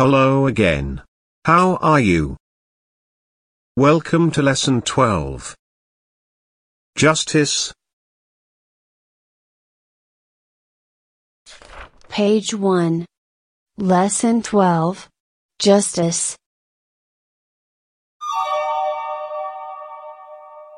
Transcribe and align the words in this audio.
Hello 0.00 0.46
again. 0.46 1.02
How 1.44 1.76
are 1.82 2.00
you? 2.00 2.38
Welcome 3.76 4.30
to 4.30 4.40
lesson 4.40 4.80
12. 4.80 5.54
Justice, 6.96 7.74
Page 12.08 12.54
1. 12.54 13.04
Lesson 13.76 14.40
12. 14.40 15.06
Justice. 15.58 16.34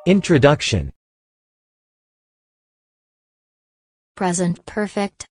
Introduction 0.05 0.91
Present 4.17 4.67
perfect. 4.67 5.29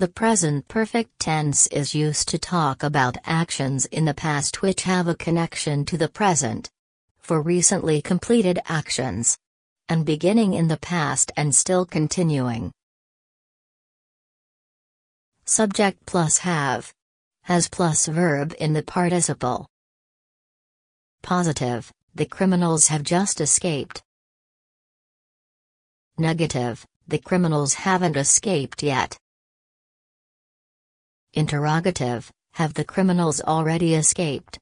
The 0.00 0.08
present 0.08 0.66
perfect 0.66 1.18
tense 1.18 1.66
is 1.66 1.94
used 1.94 2.26
to 2.30 2.38
talk 2.38 2.82
about 2.82 3.18
actions 3.26 3.84
in 3.84 4.06
the 4.06 4.14
past 4.14 4.62
which 4.62 4.84
have 4.84 5.08
a 5.08 5.14
connection 5.14 5.84
to 5.84 5.98
the 5.98 6.08
present. 6.08 6.70
For 7.18 7.42
recently 7.42 8.00
completed 8.00 8.60
actions. 8.64 9.36
And 9.90 10.06
beginning 10.06 10.54
in 10.54 10.68
the 10.68 10.78
past 10.78 11.32
and 11.36 11.54
still 11.54 11.84
continuing. 11.84 12.72
Subject 15.44 16.06
plus 16.06 16.38
have. 16.38 16.94
Has 17.42 17.68
plus 17.68 18.06
verb 18.06 18.54
in 18.58 18.72
the 18.72 18.82
participle. 18.82 19.66
Positive, 21.20 21.92
the 22.14 22.24
criminals 22.24 22.86
have 22.86 23.02
just 23.02 23.38
escaped. 23.38 24.02
Negative, 26.16 26.86
the 27.06 27.18
criminals 27.18 27.74
haven't 27.74 28.16
escaped 28.16 28.82
yet. 28.82 29.19
Interrogative, 31.34 32.28
have 32.54 32.74
the 32.74 32.84
criminals 32.84 33.40
already 33.40 33.94
escaped? 33.94 34.58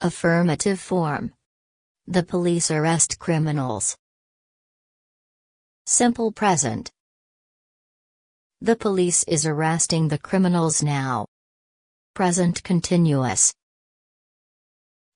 Affirmative 0.00 0.80
form. 0.80 1.32
The 2.08 2.24
police 2.24 2.72
arrest 2.72 3.20
criminals. 3.20 3.96
Simple 5.86 6.32
present. 6.32 6.90
The 8.60 8.74
police 8.74 9.22
is 9.28 9.46
arresting 9.46 10.08
the 10.08 10.18
criminals 10.18 10.82
now. 10.82 11.26
Present 12.14 12.64
continuous. 12.64 13.54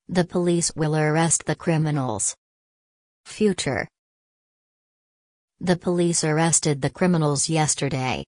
The 0.09 0.25
police 0.25 0.71
will 0.77 0.95
arrest 0.95 1.47
the 1.47 1.57
criminals. 1.57 2.37
Future. 3.25 3.89
The 5.61 5.77
police 5.77 6.23
arrested 6.23 6.81
the 6.83 6.91
criminals 6.91 7.49
yesterday. 7.49 8.25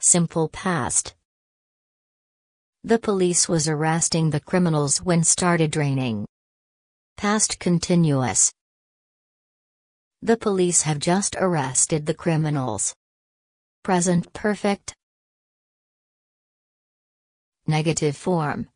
Simple 0.00 0.48
past. 0.48 1.16
The 2.84 3.00
police 3.00 3.48
was 3.48 3.68
arresting 3.68 4.30
the 4.30 4.38
criminals 4.38 5.02
when 5.02 5.24
started 5.24 5.74
raining. 5.74 6.24
Past 7.16 7.58
continuous. 7.58 8.52
The 10.22 10.36
police 10.36 10.82
have 10.82 11.00
just 11.00 11.34
arrested 11.40 12.06
the 12.06 12.14
criminals. 12.14 12.94
Present 13.82 14.32
perfect. 14.32 14.94
Negative 17.66 18.16
form. 18.16 18.68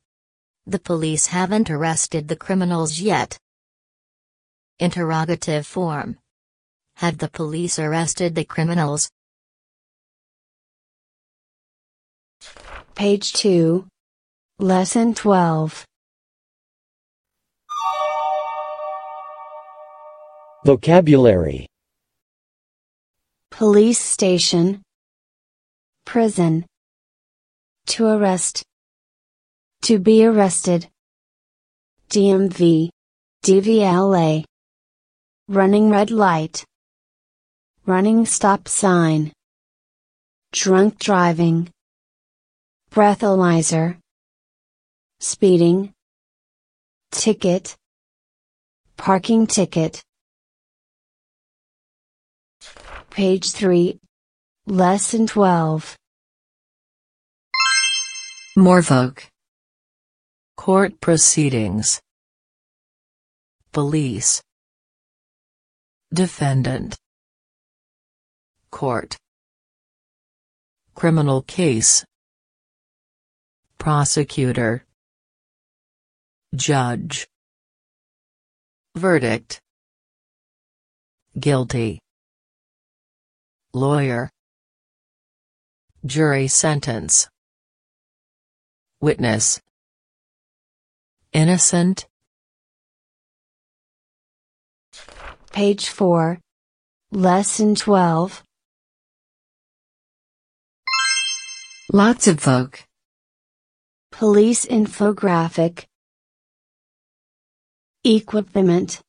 The 0.66 0.80
police 0.80 1.26
haven't 1.26 1.70
arrested 1.70 2.26
the 2.26 2.36
criminals 2.36 2.98
yet. 2.98 3.38
Interrogative 4.80 5.68
form. 5.68 6.18
Had 6.96 7.18
the 7.18 7.30
police 7.30 7.78
arrested 7.78 8.34
the 8.34 8.44
criminals? 8.44 9.08
Page 12.94 13.32
2. 13.32 13.86
Lesson 14.58 15.14
12. 15.14 15.84
Vocabulary 20.64 21.66
Police 23.50 23.98
station. 23.98 24.82
Prison. 26.04 26.66
To 27.86 28.06
arrest. 28.08 28.62
To 29.84 29.98
be 29.98 30.26
arrested. 30.26 30.86
DMV. 32.10 32.90
DVLA. 33.42 34.44
Running 35.48 35.88
red 35.90 36.10
light. 36.10 36.64
Running 37.86 38.26
stop 38.26 38.68
sign. 38.68 39.32
Drunk 40.52 40.98
driving. 40.98 41.71
Breathalyzer. 42.92 43.96
Speeding. 45.18 45.94
Ticket. 47.10 47.74
Parking 48.98 49.46
ticket. 49.46 50.02
Page 53.08 53.50
3. 53.50 53.98
Lesson 54.66 55.26
12. 55.26 55.96
Morvoke. 58.58 59.22
Court 60.58 61.00
proceedings. 61.00 61.98
Police. 63.72 64.42
Defendant. 66.12 66.98
Court. 68.70 69.16
Criminal 70.94 71.40
case. 71.40 72.04
Prosecutor. 73.82 74.84
Judge. 76.54 77.26
Verdict. 78.94 79.60
Guilty. 81.36 81.98
Lawyer. 83.74 84.30
Jury 86.06 86.46
sentence. 86.46 87.28
Witness. 89.00 89.60
Innocent. 91.32 92.06
Page 95.50 95.88
4. 95.88 96.38
Lesson 97.10 97.74
12. 97.74 98.44
Lots 101.92 102.28
of 102.28 102.38
folk. 102.38 102.84
Police 104.12 104.66
infographic. 104.66 105.86
Equipment. 108.04 109.00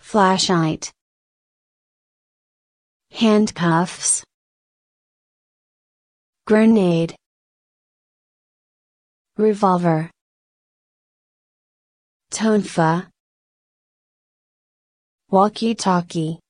Flashlight. 0.00 0.90
Handcuffs. 3.12 4.24
Grenade. 6.46 7.14
Revolver. 9.38 10.10
Tonfa. 12.32 13.06
Walkie 15.30 15.74
talkie. 15.76 16.40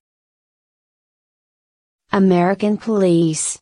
American 2.13 2.79
police. 2.79 3.60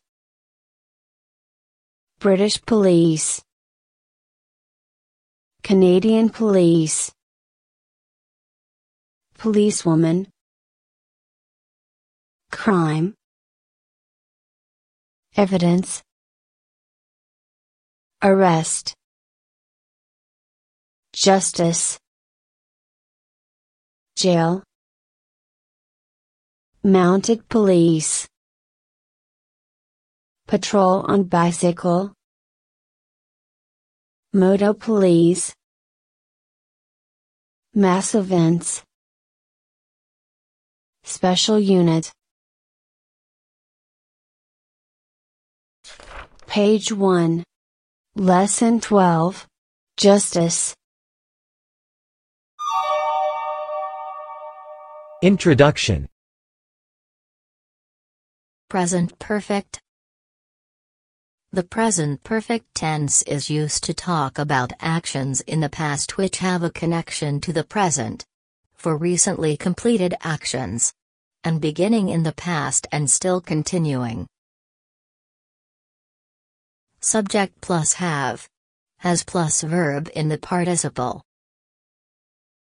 British 2.19 2.61
police. 2.65 3.41
Canadian 5.63 6.29
police. 6.29 7.13
Policewoman. 9.37 10.27
Crime. 12.51 13.13
Evidence. 15.37 16.01
Arrest. 18.21 18.93
Justice. 21.13 21.97
Jail. 24.17 24.61
Mounted 26.83 27.47
police. 27.47 28.27
Patrol 30.49 31.05
on 31.07 31.25
bicycle. 31.25 32.11
Moto 34.33 34.73
police. 34.73 35.53
Mass 37.75 38.15
events. 38.15 38.81
Special 41.03 41.59
unit. 41.59 42.11
Page 46.47 46.91
1. 46.93 47.43
Lesson 48.15 48.79
12. 48.79 49.45
Justice. 49.97 50.73
Introduction 55.21 56.07
Present 58.67 59.19
perfect. 59.19 59.79
The 61.51 61.63
present 61.63 62.23
perfect 62.23 62.75
tense 62.75 63.23
is 63.23 63.49
used 63.49 63.83
to 63.85 63.93
talk 63.95 64.37
about 64.37 64.71
actions 64.79 65.41
in 65.41 65.61
the 65.61 65.69
past 65.69 66.15
which 66.15 66.37
have 66.37 66.61
a 66.61 66.69
connection 66.69 67.41
to 67.41 67.51
the 67.51 67.63
present. 67.63 68.23
For 68.75 68.95
recently 68.95 69.57
completed 69.57 70.13
actions. 70.21 70.93
And 71.43 71.59
beginning 71.59 72.09
in 72.09 72.21
the 72.21 72.33
past 72.33 72.85
and 72.91 73.09
still 73.09 73.41
continuing. 73.41 74.27
Subject 76.99 77.59
plus 77.61 77.93
have. 77.93 78.47
Has 78.99 79.23
plus 79.23 79.63
verb 79.63 80.07
in 80.13 80.29
the 80.29 80.37
participle. 80.37 81.23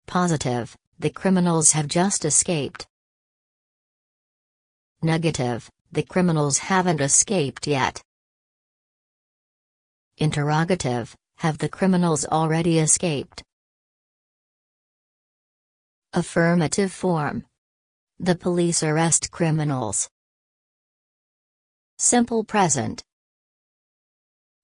Positive, 0.06 0.76
the 1.00 1.10
criminals 1.10 1.72
have 1.72 1.88
just 1.88 2.24
escaped. 2.24 2.86
Negative, 5.02 5.68
the 5.90 6.04
criminals 6.04 6.58
haven't 6.58 7.00
escaped 7.00 7.66
yet. 7.66 8.04
Interrogative, 10.20 11.14
have 11.36 11.58
the 11.58 11.68
criminals 11.68 12.24
already 12.24 12.80
escaped? 12.80 13.40
Affirmative 16.12 16.92
form. 16.92 17.44
The 18.18 18.34
police 18.34 18.82
arrest 18.82 19.30
criminals. 19.30 20.08
Simple 21.98 22.42
present. 22.42 23.04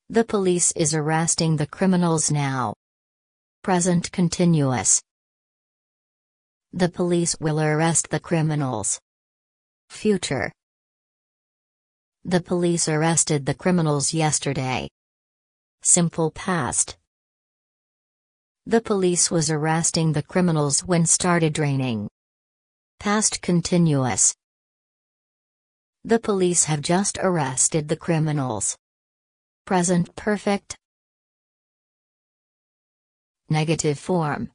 The 0.08 0.24
police 0.24 0.72
is 0.72 0.92
arresting 0.92 1.56
the 1.56 1.68
criminals 1.68 2.32
now. 2.32 2.74
Present 3.62 4.10
continuous. 4.10 5.00
The 6.72 6.88
police 6.88 7.36
will 7.38 7.60
arrest 7.60 8.10
the 8.10 8.18
criminals. 8.18 8.98
Future. 9.88 10.50
The 12.24 12.40
police 12.40 12.88
arrested 12.88 13.46
the 13.46 13.54
criminals 13.54 14.12
yesterday. 14.12 14.88
Simple 15.86 16.30
past. 16.30 16.96
The 18.64 18.80
police 18.80 19.30
was 19.30 19.50
arresting 19.50 20.12
the 20.12 20.22
criminals 20.22 20.80
when 20.80 21.04
started 21.04 21.58
raining. 21.58 22.08
Past 22.98 23.42
continuous. 23.42 24.34
The 26.02 26.18
police 26.18 26.64
have 26.64 26.80
just 26.80 27.18
arrested 27.20 27.88
the 27.88 27.98
criminals. 27.98 28.78
Present 29.66 30.16
perfect. 30.16 30.78
Negative 33.50 33.98
form. 33.98 34.52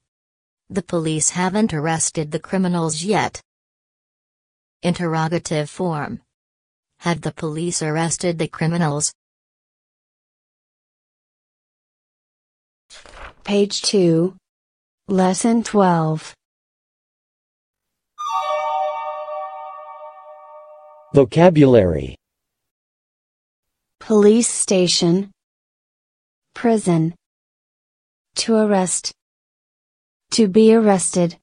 The 0.72 0.82
police 0.82 1.30
haven't 1.30 1.76
arrested 1.76 2.32
the 2.32 2.40
criminals 2.40 3.04
yet. 3.04 3.40
Interrogative 4.82 5.70
form. 5.70 6.22
Had 6.98 7.22
the 7.22 7.34
police 7.34 7.84
arrested 7.84 8.40
the 8.40 8.48
criminals? 8.48 9.14
Page 13.50 13.82
2. 13.82 14.36
Lesson 15.08 15.64
12. 15.64 16.36
Vocabulary. 21.16 22.16
Police 24.00 24.48
station. 24.48 25.32
Prison. 26.54 27.16
To 28.36 28.56
arrest. 28.56 29.12
To 30.34 30.48
be 30.48 30.76
arrested. 30.76 31.36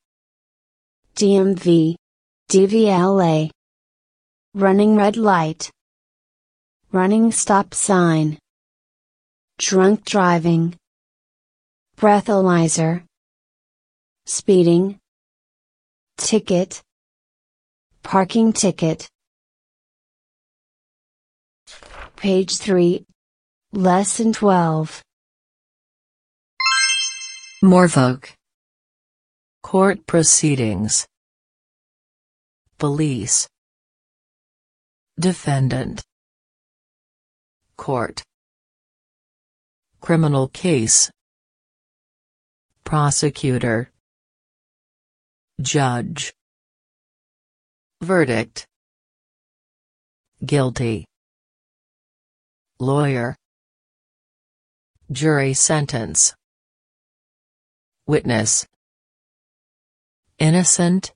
DMV. 1.16 1.96
DVLA. 2.48 3.50
Running 4.54 4.94
red 4.94 5.16
light. 5.16 5.72
Running 6.92 7.32
stop 7.32 7.74
sign. 7.74 8.38
Drunk 9.58 10.04
driving. 10.04 10.76
Breathalyzer. 11.96 13.04
Speeding. 14.26 14.98
Ticket. 16.18 16.82
Parking 18.02 18.52
ticket. 18.52 19.08
Page 22.16 22.58
3. 22.58 23.06
Lesson 23.72 24.34
12. 24.34 25.02
More 27.62 27.88
vogue. 27.88 28.26
Court 29.62 30.06
proceedings. 30.06 31.06
Police. 32.76 33.48
Defendant. 35.18 36.02
Court. 37.78 38.22
Criminal 40.02 40.48
case. 40.48 41.10
Prosecutor. 42.86 43.90
Judge. 45.60 46.32
Verdict. 48.00 48.68
Guilty. 50.46 51.04
Lawyer. 52.78 53.34
Jury 55.10 55.52
sentence. 55.52 56.32
Witness. 58.06 58.68
Innocent. 60.38 61.12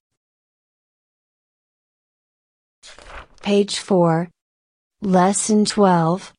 Page 3.45 3.79
4. 3.79 4.29
Lesson 5.03 5.65
12. 5.65 6.33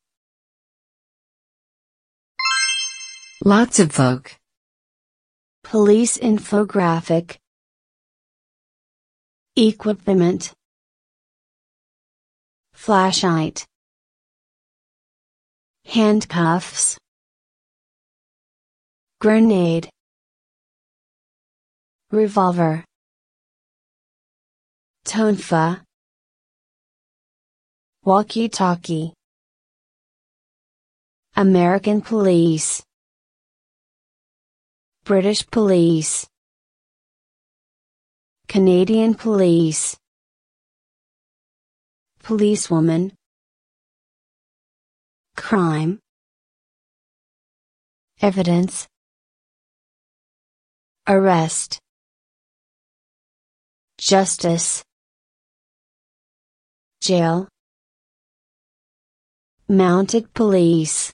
Lots 3.46 3.80
of 3.80 3.92
vogue. 3.92 4.28
Police 5.72 6.18
infographic. 6.18 7.38
Equipment. 9.56 10.52
Flashlight. 12.74 13.64
Handcuffs. 15.86 16.98
Grenade. 19.18 19.88
Revolver. 22.10 22.84
Tonfa. 25.06 25.80
Walkie-talkie. 28.04 29.14
American 31.34 32.02
police. 32.02 32.82
British 35.04 35.44
police. 35.50 36.28
Canadian 38.46 39.14
police. 39.14 39.96
Policewoman. 42.22 43.12
Crime. 45.36 45.98
Evidence. 48.20 48.86
Arrest. 51.08 51.80
Justice. 53.98 54.84
Jail. 57.00 57.48
Mounted 59.68 60.32
police. 60.32 61.12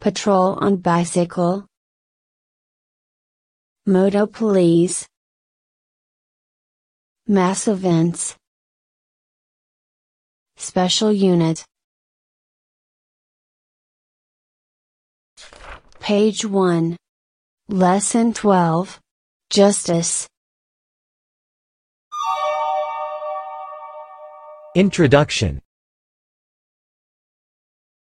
Patrol 0.00 0.56
on 0.62 0.76
bicycle. 0.76 1.66
Moto 3.84 4.26
police. 4.26 5.06
Mass 7.28 7.68
events. 7.68 8.34
Special 10.56 11.12
unit. 11.12 11.66
Page 16.00 16.46
1. 16.46 16.96
Lesson 17.68 18.32
12. 18.32 18.98
Justice. 19.50 20.26
Introduction. 24.74 25.60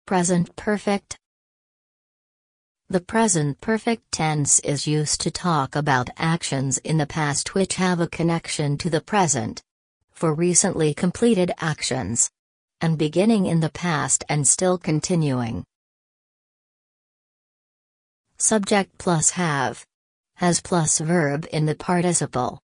Present 0.06 0.56
perfect. 0.56 1.21
The 2.92 3.00
present 3.00 3.62
perfect 3.62 4.12
tense 4.12 4.60
is 4.60 4.86
used 4.86 5.22
to 5.22 5.32
talk 5.32 5.78
about 5.78 6.10
actions 6.18 6.78
in 6.80 6.98
the 6.98 7.08
past 7.08 7.56
which 7.56 7.76
have 7.76 8.02
a 8.02 8.08
connection 8.10 8.78
to 8.80 8.90
the 8.90 9.00
present. 9.00 9.64
For 10.12 10.34
recently 10.34 10.94
completed 10.94 11.54
actions. 11.60 12.30
And 12.82 12.98
beginning 12.98 13.46
in 13.46 13.62
the 13.62 13.70
past 13.70 14.26
and 14.28 14.46
still 14.46 14.78
continuing. 14.78 15.64
Subject 18.36 18.98
plus 18.98 19.30
have. 19.30 19.86
Has 20.36 20.60
plus 20.60 21.00
verb 21.00 21.48
in 21.54 21.68
the 21.68 21.76
participle. 21.76 22.60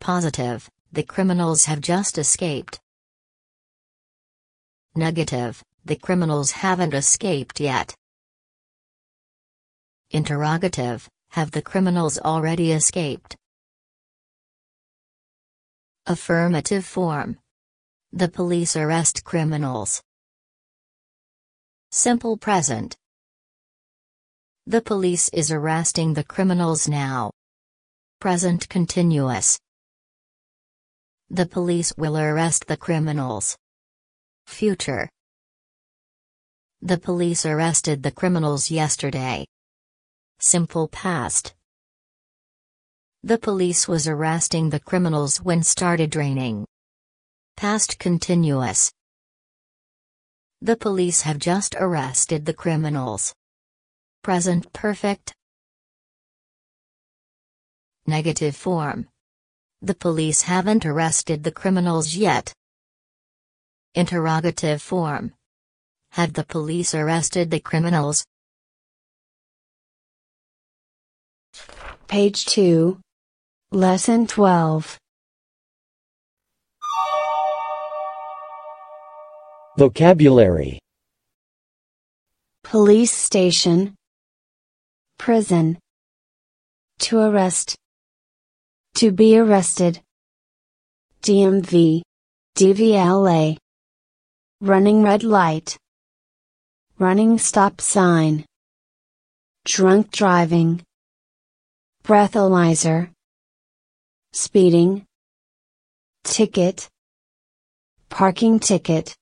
Positive, 0.00 0.68
the 0.92 1.02
criminals 1.02 1.64
have 1.64 1.80
just 1.80 2.18
escaped. 2.18 2.78
Negative, 4.94 5.64
the 5.82 5.96
criminals 5.96 6.50
haven't 6.50 6.92
escaped 6.92 7.58
yet. 7.58 7.96
Interrogative, 10.10 11.08
have 11.30 11.50
the 11.50 11.62
criminals 11.62 12.18
already 12.18 12.72
escaped? 12.72 13.36
Affirmative 16.06 16.86
form. 16.86 17.38
The 18.12 18.28
police 18.28 18.76
arrest 18.76 19.24
criminals. 19.24 20.00
Simple 21.90 22.36
present. 22.36 22.96
The 24.66 24.80
police 24.80 25.28
is 25.30 25.50
arresting 25.50 26.14
the 26.14 26.24
criminals 26.24 26.86
now. 26.86 27.32
Present 28.20 28.68
continuous. 28.68 29.58
The 31.30 31.46
police 31.46 31.92
will 31.96 32.16
arrest 32.16 32.66
the 32.68 32.76
criminals. 32.76 33.56
Future. 34.46 35.08
The 36.80 36.98
police 36.98 37.44
arrested 37.44 38.04
the 38.04 38.12
criminals 38.12 38.70
yesterday. 38.70 39.46
Simple 40.38 40.88
past. 40.88 41.54
The 43.22 43.38
police 43.38 43.88
was 43.88 44.06
arresting 44.06 44.70
the 44.70 44.78
criminals 44.78 45.38
when 45.38 45.62
started 45.62 46.14
raining. 46.14 46.66
Past 47.56 47.98
continuous. 47.98 48.92
The 50.60 50.76
police 50.76 51.22
have 51.22 51.38
just 51.38 51.74
arrested 51.78 52.44
the 52.44 52.52
criminals. 52.52 53.34
Present 54.22 54.72
perfect. 54.72 55.34
Negative 58.06 58.54
form. 58.54 59.08
The 59.82 59.94
police 59.94 60.42
haven't 60.42 60.86
arrested 60.86 61.44
the 61.44 61.52
criminals 61.52 62.14
yet. 62.14 62.52
Interrogative 63.94 64.82
form. 64.82 65.32
Had 66.10 66.34
the 66.34 66.44
police 66.44 66.94
arrested 66.94 67.50
the 67.50 67.60
criminals? 67.60 68.24
Page 72.08 72.44
2. 72.44 73.00
Lesson 73.72 74.28
12. 74.28 74.96
Vocabulary. 79.76 80.78
Police 82.62 83.10
station. 83.10 83.96
Prison. 85.18 85.78
To 87.00 87.18
arrest. 87.18 87.74
To 88.98 89.10
be 89.10 89.36
arrested. 89.36 90.00
DMV. 91.22 92.02
DVLA. 92.56 93.56
Running 94.60 95.02
red 95.02 95.24
light. 95.24 95.76
Running 97.00 97.38
stop 97.38 97.80
sign. 97.80 98.44
Drunk 99.64 100.12
driving. 100.12 100.82
Breathalyzer. 102.06 103.10
Speeding. 104.32 105.04
Ticket. 106.22 106.88
Parking 108.08 108.60
ticket. 108.60 109.16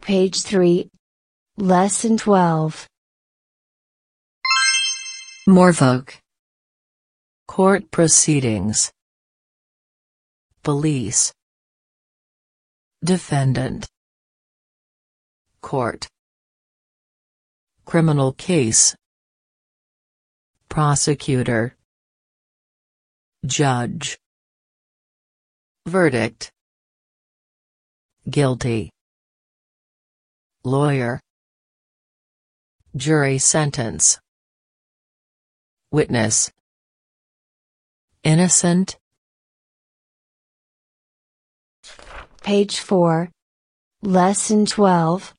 Page 0.00 0.40
3. 0.40 0.88
Lesson 1.58 2.16
12. 2.16 2.88
Morvoke. 5.46 6.14
Court 7.46 7.90
proceedings. 7.90 8.90
Police. 10.62 11.34
Defendant. 13.04 13.86
Court. 15.60 16.08
Criminal 17.84 18.32
case. 18.32 18.96
Prosecutor. 20.74 21.76
Judge. 23.46 24.18
Verdict. 25.86 26.50
Guilty. 28.28 28.90
Lawyer. 30.64 31.20
Jury 32.96 33.38
sentence. 33.38 34.18
Witness. 35.92 36.50
Innocent. 38.24 38.96
Page 42.42 42.80
4. 42.80 43.30
Lesson 44.02 44.66
12. 44.66 45.34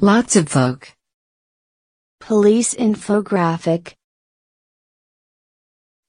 Lots 0.00 0.36
of 0.36 0.48
folk. 0.48 0.94
Police 2.26 2.72
infographic. 2.74 3.94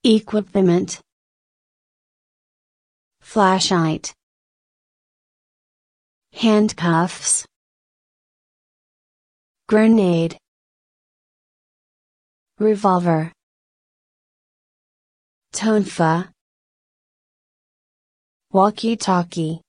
Equipment. 0.03 1.01
Flashlight. 3.20 4.13
Handcuffs. 6.34 7.48
Grenade. 9.67 10.38
Revolver. 12.60 13.32
Tonfa. 15.51 16.29
Walkie 18.51 18.98
talkie. 18.98 19.62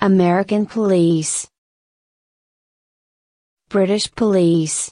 American 0.00 0.66
police. 0.66 1.48
British 3.70 4.10
police. 4.10 4.90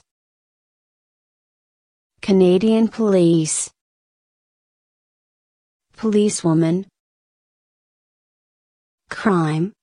Canadian 2.21 2.87
police. 2.87 3.69
Policewoman. 5.97 6.87
Crime. 9.09 9.73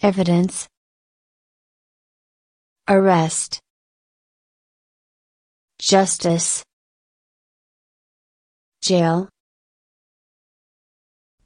Evidence. 0.00 0.68
Arrest. 2.86 3.58
Justice. 5.80 6.62
Jail. 8.80 9.28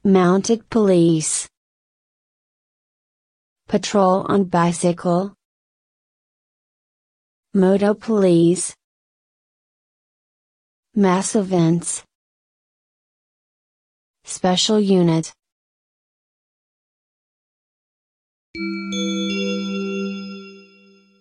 Mounted 0.03 0.69
police. 0.69 1.50
Patrol 3.71 4.25
on 4.27 4.43
bicycle. 4.43 5.33
Moto 7.53 7.93
police. 7.93 8.75
Mass 10.93 11.37
events. 11.37 12.03
Special 14.25 14.77
unit. 14.77 15.31